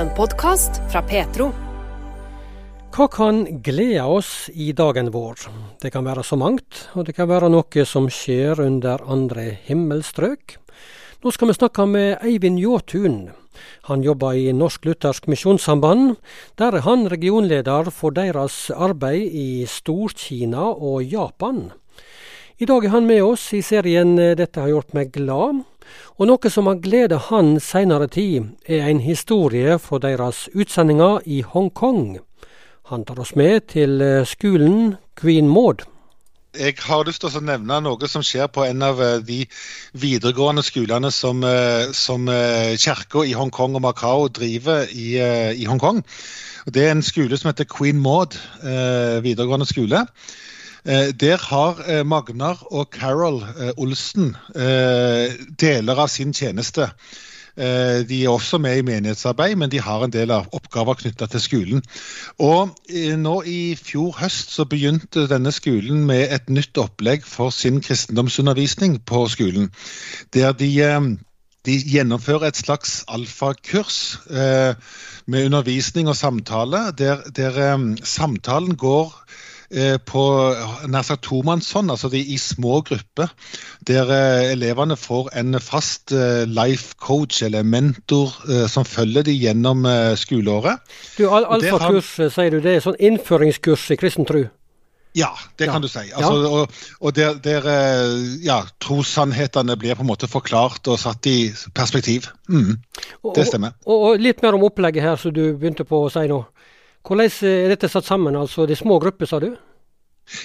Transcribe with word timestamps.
En 0.00 0.08
podkast 0.16 0.78
fra 0.88 1.02
Petro. 1.04 1.50
Hva 2.94 3.04
kan 3.12 3.42
glede 3.60 4.00
oss 4.08 4.46
i 4.48 4.70
dagen 4.72 5.10
vår? 5.12 5.42
Det 5.82 5.90
kan 5.92 6.06
være 6.08 6.22
så 6.24 6.38
mangt, 6.40 6.86
og 6.96 7.04
det 7.04 7.12
kan 7.18 7.28
være 7.28 7.50
noe 7.52 7.84
som 7.84 8.06
skjer 8.08 8.62
under 8.64 9.02
andre 9.04 9.44
himmelstrøk. 9.66 10.54
Nå 11.20 11.32
skal 11.36 11.50
vi 11.50 11.56
snakke 11.58 11.84
med 11.90 12.24
Eivind 12.24 12.62
Jåtun. 12.62 13.18
Han 13.90 14.06
jobber 14.06 14.38
i 14.40 14.54
Norsk 14.56 14.88
Luthersk 14.88 15.28
Misjonssamband. 15.28 16.16
Der 16.56 16.78
er 16.78 16.86
han 16.86 17.04
regionleder 17.12 17.92
for 17.92 18.16
deres 18.16 18.70
arbeid 18.72 19.36
i 19.36 19.66
Stor-Kina 19.68 20.64
og 20.80 21.04
Japan. 21.04 21.74
I 22.56 22.64
dag 22.64 22.88
er 22.88 22.96
han 22.96 23.04
med 23.10 23.20
oss 23.26 23.50
i 23.52 23.60
serien 23.60 24.16
'Dette 24.16 24.64
har 24.64 24.72
gjort 24.72 24.96
meg 24.96 25.12
glad'. 25.12 25.60
Og 26.18 26.28
noe 26.28 26.50
som 26.52 26.68
har 26.68 26.80
gledet 26.84 27.18
han 27.30 27.54
seinere 27.62 28.08
tid, 28.12 28.50
er 28.68 28.88
en 28.88 29.00
historie 29.00 29.78
fra 29.80 30.00
deres 30.02 30.48
utsendinger 30.52 31.22
i 31.24 31.40
Hongkong. 31.40 32.18
Han 32.90 33.06
tar 33.06 33.22
oss 33.22 33.36
med 33.38 33.70
til 33.72 34.02
skolen 34.26 34.96
Queen 35.16 35.48
Maud. 35.48 35.86
Jeg 36.58 36.74
har 36.82 37.04
lyst 37.06 37.22
til 37.22 37.36
å 37.38 37.42
nevne 37.46 37.76
noe 37.84 38.08
som 38.10 38.24
skjer 38.26 38.48
på 38.50 38.64
en 38.66 38.82
av 38.82 38.98
de 39.22 39.44
videregående 39.94 40.64
skolene 40.66 41.12
som, 41.14 41.44
som 41.94 42.26
kirka 42.26 43.22
i 43.22 43.36
Hongkong 43.38 43.78
og 43.78 43.84
Macau 43.84 44.26
driver 44.34 44.90
i, 44.90 45.14
i 45.54 45.68
Hongkong. 45.70 46.02
Det 46.66 46.88
er 46.88 46.96
en 46.96 47.06
skole 47.06 47.38
som 47.38 47.52
heter 47.52 47.70
Queen 47.70 48.02
Maud 48.02 48.34
videregående 49.22 49.70
skole. 49.70 50.02
Der 50.84 51.36
har 51.36 52.04
Magnar 52.04 52.62
og 52.72 52.88
Carol 52.92 53.42
Olsen 53.76 54.36
deler 55.60 55.98
av 56.00 56.08
sin 56.08 56.32
tjeneste. 56.32 56.86
De 58.08 58.16
er 58.24 58.30
også 58.30 58.56
med 58.62 58.78
i 58.78 58.84
menighetsarbeid, 58.86 59.56
men 59.60 59.70
de 59.70 59.80
har 59.82 60.04
en 60.04 60.12
del 60.14 60.30
av 60.32 60.48
oppgaver 60.56 60.96
knytta 61.02 61.28
til 61.28 61.42
skolen. 61.44 61.82
Og 62.40 62.72
nå 63.20 63.34
i 63.44 63.74
fjor 63.76 64.16
høst 64.22 64.54
så 64.54 64.64
begynte 64.64 65.26
denne 65.28 65.52
skolen 65.52 66.06
med 66.08 66.32
et 66.32 66.48
nytt 66.48 66.80
opplegg 66.80 67.28
for 67.28 67.52
sin 67.52 67.82
kristendomsundervisning 67.84 69.02
på 69.04 69.26
skolen. 69.28 69.68
Der 70.32 70.56
de, 70.56 70.72
de 71.68 71.76
gjennomfører 71.92 72.48
et 72.48 72.62
slags 72.62 73.02
alfakurs 73.08 74.16
med 74.30 75.44
undervisning 75.50 76.08
og 76.08 76.16
samtale, 76.16 76.86
der, 76.96 77.26
der 77.36 77.60
samtalen 78.00 78.80
går 78.80 79.12
på 79.70 80.22
nær 80.90 81.04
sagt 81.06 81.22
tomannshånd, 81.28 81.92
altså 81.94 82.10
i 82.16 82.38
små 82.42 82.80
grupper. 82.86 83.30
Der 83.86 84.10
elevene 84.50 84.96
får 84.98 85.30
en 85.38 85.60
fast 85.62 86.10
life 86.10 86.96
coach 86.98 87.42
eller 87.46 87.62
mentor 87.62 88.34
som 88.68 88.84
følger 88.84 89.28
de 89.30 89.36
gjennom 89.38 89.86
skoleåret. 90.18 90.82
Du, 91.14 91.28
al 91.30 91.46
Alfakurs, 91.46 92.16
har... 92.18 92.32
sier 92.34 92.56
du, 92.56 92.58
det 92.64 92.76
er 92.76 92.88
sånn 92.88 92.98
innføringskurs 92.98 93.86
i 93.94 94.00
kristen 94.00 94.26
tro? 94.26 94.48
Ja, 95.12 95.30
det 95.56 95.66
kan 95.66 95.74
ja. 95.74 95.80
du 95.80 95.88
si. 95.88 96.04
Altså. 96.14 96.32
Og, 96.32 96.68
og, 97.00 97.14
der, 97.14 97.34
der 97.42 97.66
ja, 98.44 98.60
trossannhetene 98.82 99.76
blir 99.76 99.98
på 99.98 100.04
en 100.04 100.10
måte 100.10 100.28
forklart 100.30 100.86
og 100.90 101.00
satt 101.02 101.26
i 101.26 101.50
perspektiv. 101.74 102.28
Mm. 102.48 102.78
Det 103.34 103.46
stemmer. 103.48 103.74
Og, 103.86 103.96
og, 103.96 104.22
litt 104.22 104.42
mer 104.44 104.58
om 104.58 104.68
opplegget 104.68 105.04
her 105.04 105.18
som 105.18 105.34
du 105.34 105.42
begynte 105.50 105.86
på 105.88 106.04
å 106.04 106.12
si 106.12 106.26
nå. 106.30 106.44
Hvordan 107.06 107.30
er 107.48 107.72
dette 107.72 107.88
satt 107.88 108.06
sammen? 108.06 108.36
altså 108.36 108.66
De 108.68 108.76
små 108.76 108.98
grupper, 109.00 109.26
sa 109.26 109.40
du? 109.40 109.54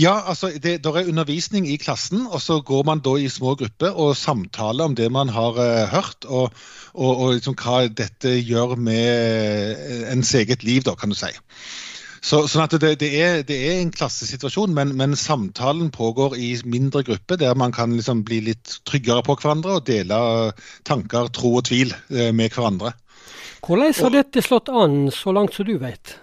Ja, 0.00 0.14
altså 0.30 0.50
det 0.62 0.78
der 0.84 0.96
er 0.96 1.08
undervisning 1.08 1.66
i 1.68 1.76
klassen, 1.76 2.26
og 2.26 2.40
så 2.40 2.60
går 2.64 2.82
man 2.88 3.02
da 3.04 3.16
i 3.20 3.28
små 3.28 3.54
grupper 3.60 3.92
og 3.92 4.16
samtaler 4.16 4.88
om 4.88 4.94
det 4.96 5.10
man 5.12 5.28
har 5.28 5.58
uh, 5.58 5.88
hørt, 5.92 6.24
og, 6.24 6.54
og, 6.94 7.12
og 7.16 7.34
liksom 7.36 7.58
hva 7.60 7.82
dette 7.88 8.38
gjør 8.40 8.76
med 8.80 10.08
ens 10.14 10.32
eget 10.34 10.64
liv, 10.64 10.82
da, 10.86 10.96
kan 10.96 11.12
du 11.12 11.18
si. 11.18 11.32
Så, 12.26 12.46
sånn 12.50 12.64
at 12.64 12.72
det, 12.80 12.96
det, 13.02 13.10
er, 13.20 13.42
det, 13.46 13.56
er, 13.68 13.80
en 13.82 13.92
klassesituasjon, 13.94 14.72
men, 14.74 14.96
men, 14.98 15.14
samtalen 15.14 15.92
pågår 15.94 16.34
i 16.40 16.54
mindre 16.64 17.04
grupper, 17.06 17.38
der 17.38 17.54
man 17.54 17.74
kan 17.76 17.92
liksom 17.94 18.24
bli 18.26 18.40
litt 18.48 18.80
tryggere 18.88 19.22
på 19.26 19.36
hverandre 19.36 19.76
og 19.78 19.86
dele 19.86 20.18
tanker, 20.88 21.28
tro 21.36 21.58
og 21.60 21.68
tvil 21.68 21.92
uh, 21.92 22.32
med 22.32 22.48
hverandre. 22.48 22.96
Hvordan 23.66 23.94
har 23.98 24.14
dette 24.22 24.42
slått 24.42 24.72
an, 24.72 25.04
så 25.12 25.34
langt 25.36 25.54
som 25.54 25.68
du 25.68 25.76
vet? 25.82 26.16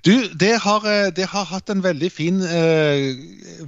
Du, 0.00 0.14
det 0.32 0.54
har, 0.64 0.84
det 1.12 1.26
har, 1.28 1.44
hatt 1.44 1.68
en 1.68 1.82
veldig 1.84 2.08
fin, 2.12 2.40
eh, 2.40 3.10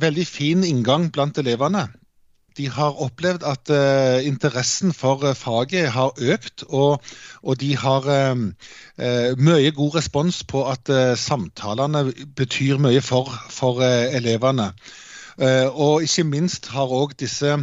veldig 0.01 0.25
fin, 0.25 0.65
inngang 0.65 1.11
blant 1.13 1.37
elevene. 1.37 1.91
De 2.57 2.69
har 2.73 3.01
opplevd 3.05 3.45
at 3.49 3.69
eh, 3.73 4.25
interessen 4.29 4.95
for 4.97 5.27
faget 5.37 5.91
har 5.93 6.17
økt, 6.17 6.65
og, 6.69 7.05
og 7.43 7.59
de 7.61 7.75
har 7.77 8.09
eh, 8.09 9.37
mye 9.37 9.73
god 9.77 9.99
respons 9.99 10.41
på 10.49 10.65
at 10.73 10.89
samtalene 11.21 12.07
betyr 12.37 12.81
mye 12.81 13.03
for, 13.05 13.29
for 13.53 13.85
elevene. 13.85 14.73
Og 15.43 16.05
ikke 16.05 16.27
minst 16.29 16.67
har 16.75 16.93
òg 16.93 17.15
disse 17.21 17.55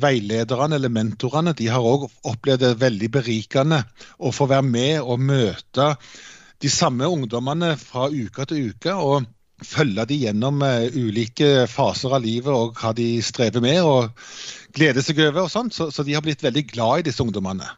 veilederne 0.00 0.78
eller 0.78 0.92
mentorene 0.92 1.52
de 1.52 1.66
har 1.68 1.84
også 1.84 2.08
opplevd 2.32 2.64
det 2.64 2.70
veldig 2.80 3.10
berikende 3.12 3.82
å 4.16 4.32
få 4.32 4.48
være 4.48 4.64
med 4.64 4.94
og 5.04 5.20
møte 5.28 5.90
de 6.60 6.70
samme 6.70 7.08
ungdommene 7.08 7.74
fra 7.80 8.08
uke 8.12 8.46
til 8.48 8.72
uke. 8.72 8.94
og 8.94 9.28
følge 9.60 10.06
de 10.08 10.16
gjennom 10.22 10.62
uh, 10.64 10.88
ulike 10.96 11.66
faser 11.68 12.14
av 12.16 12.22
livet 12.24 12.48
og 12.48 12.78
hva 12.80 12.94
de 12.96 13.20
strever 13.24 13.60
med 13.60 13.82
og 13.84 14.08
gleder 14.76 15.04
seg 15.04 15.20
over. 15.26 15.42
og 15.44 15.50
sånt, 15.52 15.74
så, 15.76 15.90
så, 15.92 16.02
de 16.02 16.14
har 16.16 16.24
blitt 16.24 16.42
veldig 16.42 16.64
glad 16.70 17.00
i 17.00 17.10
disse 17.10 17.22
ungdommene. 17.22 17.68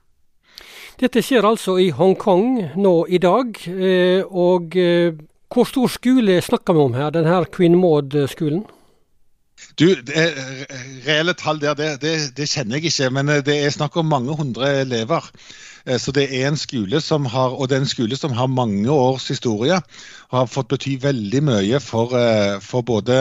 Dette 1.00 1.22
skjer 1.24 1.42
altså 1.48 1.78
i 1.82 1.90
Hongkong 1.90 2.76
nå 2.78 2.94
i 3.10 3.18
dag. 3.18 3.58
Uh, 3.66 4.22
og 4.30 4.78
uh, 4.78 5.10
hvor 5.52 5.68
stor 5.68 5.90
skole 5.90 6.38
snakker 6.40 6.76
vi 6.76 6.86
om 6.86 6.94
her, 6.96 7.10
denne 7.12 7.42
Queen 7.52 7.74
Maud-skolen? 7.80 8.62
Du, 9.78 9.86
det, 9.94 10.28
Reelle 11.06 11.34
tall 11.38 11.60
der, 11.62 11.74
det, 11.78 11.90
det, 12.02 12.14
det, 12.36 12.48
kjenner 12.50 12.78
jeg 12.78 12.92
ikke, 12.92 13.10
men 13.14 13.30
det 13.46 13.58
er 13.58 13.72
snakk 13.74 13.96
om 13.96 14.10
mange 14.12 14.36
hundre 14.36 14.68
elever. 14.82 15.30
Eh, 15.84 15.98
så 15.98 16.12
det 16.14 16.28
er 16.30 16.48
en 16.48 16.58
skole 16.58 17.00
som 17.02 17.26
har, 17.26 17.54
og 17.56 17.68
det 17.68 17.76
er 17.76 17.84
en 17.84 17.90
skole 17.90 18.16
som 18.18 18.34
har 18.36 18.50
mange 18.50 18.90
års 18.90 19.28
historie. 19.32 19.78
Og 20.30 20.38
har 20.38 20.50
fått 20.50 20.70
bety 20.72 20.96
veldig 21.02 21.42
mye 21.48 21.80
for, 21.82 22.14
eh, 22.18 22.58
for 22.62 22.86
både 22.86 23.18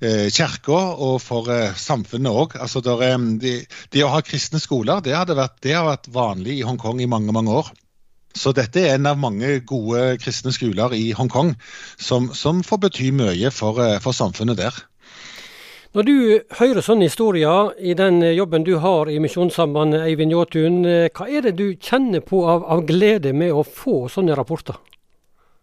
eh, 0.00 0.28
kirka 0.30 0.80
og 0.96 1.20
for 1.22 1.50
samfunnet 1.76 2.32
òg. 2.32 2.56
Altså, 2.60 2.82
det, 2.84 3.54
de, 3.92 4.04
å 4.04 4.12
ha 4.12 4.22
kristne 4.24 4.60
skoler 4.62 5.02
det, 5.04 5.16
vært, 5.16 5.58
det 5.62 5.76
har 5.76 5.88
vært 5.88 6.12
vanlig 6.12 6.60
i 6.60 6.66
Hongkong 6.66 7.00
i 7.02 7.10
mange, 7.10 7.32
mange 7.32 7.52
år. 7.62 7.72
Så 8.32 8.54
dette 8.56 8.80
er 8.80 8.94
en 8.94 9.10
av 9.10 9.18
mange 9.20 9.58
gode 9.68 10.16
kristne 10.22 10.54
skoler 10.56 10.94
i 10.96 11.10
Hongkong 11.12 11.52
som, 12.00 12.30
som 12.32 12.62
får 12.64 12.86
bety 12.86 13.10
mye 13.12 13.50
for, 13.52 13.76
for 14.00 14.16
samfunnet 14.16 14.56
der. 14.56 14.78
Når 15.92 16.06
du 16.08 16.14
hører 16.56 16.80
sånne 16.80 17.04
historier 17.04 17.74
i 17.76 17.92
den 17.92 18.22
jobben 18.32 18.62
du 18.64 18.78
har 18.80 19.10
i 19.12 19.18
Misjonssambandet, 19.20 20.06
Eivind 20.06 20.32
Jåtun, 20.32 20.86
eh, 20.88 21.10
hva 21.12 21.26
er 21.28 21.44
det 21.44 21.58
du 21.58 21.66
kjenner 21.76 22.24
på 22.24 22.40
av, 22.48 22.64
av 22.64 22.80
glede 22.88 23.34
med 23.36 23.52
å 23.52 23.60
få 23.60 24.06
sånne 24.08 24.32
rapporter? 24.38 24.78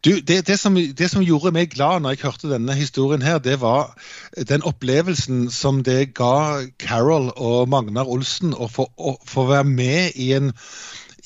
Du, 0.05 0.11
det, 0.21 0.43
det, 0.45 0.59
som, 0.61 0.77
det, 0.77 1.07
som, 1.09 1.25
gjorde 1.25 1.51
meg 1.55 1.73
glad 1.73 2.05
når 2.05 2.13
jeg 2.13 2.21
hørte 2.27 2.51
denne 2.51 2.77
historien, 2.77 3.25
her, 3.25 3.41
det 3.41 3.57
var 3.63 3.89
den 4.37 4.61
opplevelsen 4.69 5.49
som 5.49 5.81
det 5.83 6.13
ga 6.21 6.61
Carol 6.77 7.33
og 7.33 7.65
Magnar 7.73 8.07
Olsen 8.07 8.53
å 8.53 8.69
få, 8.69 8.85
å 9.01 9.17
få 9.25 9.47
være 9.49 9.65
med 9.65 10.13
i 10.13 10.29
en, 10.37 10.53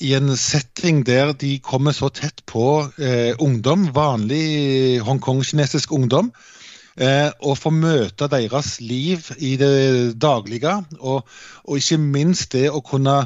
i 0.00 0.16
en, 0.16 0.32
setting 0.32 1.04
der 1.04 1.36
de 1.36 1.58
kommer 1.60 1.92
så 1.92 2.08
tett 2.08 2.40
på 2.48 2.88
eh, 2.96 3.36
ungdom, 3.36 3.90
vanlig 3.92 5.04
hongkong-kinesisk 5.04 5.92
ungdom 5.92 6.32
eh, 6.32 6.50
og 6.94 7.58
få 7.58 7.72
møte 7.74 8.28
deres 8.30 8.76
liv 8.80 9.26
i 9.38 9.56
det 9.58 10.14
daglige. 10.22 10.76
Og, 11.00 11.24
og, 11.64 11.76
ikke 11.76 11.98
minst 11.98 12.52
det 12.54 12.68
å 12.70 12.84
kunne 12.86 13.24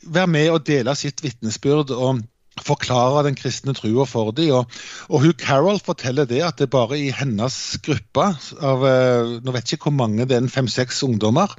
være 0.00 0.32
med 0.32 0.50
og 0.54 0.66
dele 0.66 0.94
sitt 0.96 1.20
vitnesbyrd. 1.24 1.92
og 1.92 2.22
forklare 2.64 3.24
den 3.26 3.36
kristne 3.38 3.74
trua 3.76 4.06
for 4.08 4.32
dem. 4.36 4.52
Og, 4.58 4.80
og, 5.08 5.20
hun 5.24 5.36
Carol 5.38 5.80
forteller 5.84 6.28
det 6.28 6.42
at 6.44 6.58
det 6.58 6.70
bare 6.70 6.98
i 6.98 7.10
hennes 7.14 7.56
gruppe 7.84 8.26
av 8.60 8.84
eh, 8.86 9.36
nå 9.40 9.54
vet 9.54 9.70
jeg 9.70 9.78
ikke 9.78 9.90
hvor 9.90 9.98
mange 10.02 10.26
det 10.28 10.36
er, 10.36 10.50
fem-seks 10.52 11.02
ungdommer, 11.06 11.54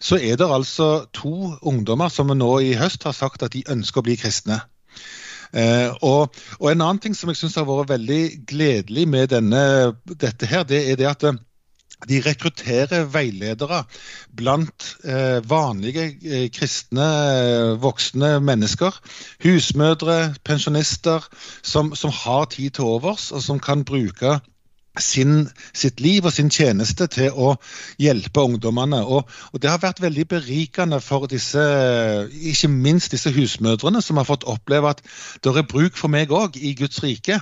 så 0.00 0.18
er 0.18 0.36
det 0.40 0.48
altså 0.48 1.06
to 1.14 1.54
ungdommer 1.62 2.12
som 2.12 2.32
nå 2.36 2.52
i 2.60 2.74
høst 2.78 3.06
har 3.08 3.16
sagt 3.16 3.42
at 3.42 3.56
de 3.56 3.64
ønsker 3.70 4.02
å 4.02 4.06
bli 4.08 4.18
kristne. 4.20 4.62
Eh, 5.52 5.90
og, 6.00 6.34
og, 6.58 6.66
En 6.70 6.80
annen 6.80 7.00
ting 7.02 7.16
som 7.16 7.28
jeg 7.28 7.42
syns 7.42 7.58
har 7.60 7.68
vært 7.68 7.92
veldig 7.92 8.22
gledelig 8.48 9.08
med 9.08 9.32
denne, 9.34 9.64
dette, 10.08 10.48
her, 10.48 10.64
det 10.64 10.84
er 10.90 11.00
det 11.00 11.10
at 11.10 11.26
eh, 11.28 11.40
de 12.08 12.18
rekrutterer 12.24 13.04
veiledere 13.12 13.82
blant 14.34 14.86
eh, 15.04 15.38
vanlige 15.46 16.08
eh, 16.26 16.46
kristne 16.54 17.08
eh, 17.36 17.74
voksne 17.82 18.34
mennesker. 18.42 18.96
Husmødre, 19.44 20.34
pensjonister, 20.44 21.28
som, 21.62 21.94
som, 21.94 22.10
har 22.22 22.48
tid 22.50 22.78
til 22.78 22.84
overs, 22.96 23.30
og 23.32 23.42
som 23.42 23.60
kan 23.62 23.84
bruke 23.84 24.40
sin, 25.00 25.48
sitt 25.72 26.00
liv 26.00 26.24
og 26.24 26.32
sin 26.32 26.50
tjeneste 26.52 27.06
til 27.12 27.32
å 27.32 27.54
hjelpe 28.02 28.44
ungdommene. 28.44 29.00
Og, 29.04 29.28
og, 29.52 29.62
Det 29.62 29.70
har 29.70 29.80
vært 29.82 30.02
veldig 30.02 30.26
berikende 30.28 31.00
for 31.00 31.26
disse, 31.30 31.62
ikke 32.32 32.68
minst 32.68 33.12
disse 33.12 33.32
husmødrene, 33.32 34.02
som 34.02 34.20
har 34.20 34.28
fått 34.28 34.44
oppleve 34.44 34.90
at 34.92 35.02
det 35.44 35.56
er 35.56 35.68
bruk 35.68 35.96
for 35.96 36.12
meg 36.12 36.32
òg 36.32 36.58
i 36.60 36.74
Guds 36.78 37.02
rike. 37.02 37.40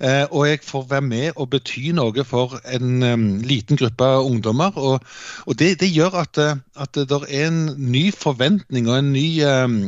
Eh, 0.00 0.26
og 0.30 0.48
jeg 0.48 0.58
får 0.62 0.86
være 0.90 1.06
med 1.06 1.32
og 1.36 1.50
bety 1.52 1.92
noe 1.94 2.24
for 2.26 2.58
en 2.66 3.02
um, 3.02 3.26
liten 3.46 3.78
gruppe 3.78 4.04
ungdommer. 4.26 4.74
Og, 4.76 5.00
og 5.46 5.58
det, 5.58 5.80
det, 5.80 5.90
gjør 5.94 6.18
at, 6.24 6.38
eh, 6.38 6.56
at, 6.76 6.94
det 6.94 7.20
er 7.28 7.46
en 7.46 7.60
ny 7.78 8.10
forventning 8.12 8.88
og 8.90 8.98
en 8.98 9.12
ny 9.14 9.28
um, 9.46 9.78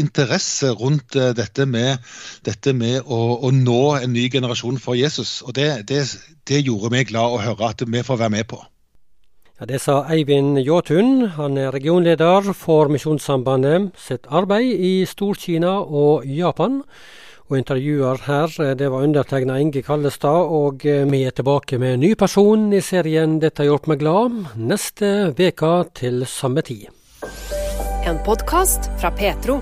interesse 0.00 0.70
rundt 0.70 1.16
uh, 1.16 1.30
dette 1.36 1.66
med, 1.66 2.00
dette 2.48 2.72
med 2.72 3.02
å, 3.04 3.20
å, 3.44 3.52
nå 3.52 3.82
en 4.00 4.14
ny 4.16 4.28
generasjon 4.32 4.80
for 4.80 4.96
Jesus. 4.96 5.42
Og 5.42 5.54
det, 5.58 5.68
det, 5.88 6.06
det 6.52 6.66
gjorde 6.66 6.92
meg 6.92 7.08
glad 7.08 7.38
å 7.38 7.40
høre 7.42 7.72
at 7.72 7.82
vi 7.88 8.04
får 8.04 8.20
være 8.20 8.36
med 8.36 8.48
på. 8.52 8.60
Ja, 9.60 9.66
det 9.70 9.78
sa 9.84 10.02
Eivind 10.10 10.58
Jåtun. 10.58 11.28
Han 11.36 11.56
er 11.60 11.72
regionleder 11.72 12.52
for 12.56 12.90
Misjonssambandet 12.92 13.92
sitt 14.00 14.26
arbeid 14.26 14.72
i 14.74 14.94
Stor-Kina 15.06 15.78
og 15.86 16.26
Japan. 16.26 16.80
Og 17.46 17.58
intervjuer 17.60 18.24
her, 18.26 18.54
det 18.74 18.88
var 18.90 19.04
undertegna 19.04 19.58
Inge 19.60 19.82
Kallestad, 19.84 20.48
og 20.48 20.82
vi 20.82 21.20
er 21.26 21.36
tilbake 21.36 21.78
med 21.78 21.94
en 21.94 22.02
ny 22.06 22.14
person 22.16 22.72
i 22.72 22.80
serien 22.80 23.36
Dette 23.42 23.62
har 23.62 23.74
gjort 23.74 23.90
meg 23.92 24.00
glad, 24.00 24.40
neste 24.56 25.12
veka 25.36 25.74
til 25.94 26.24
samme 26.26 26.64
tid. 26.66 26.88
En 28.02 28.18
podkast 28.26 28.90
fra 28.98 29.12
Petro. 29.14 29.60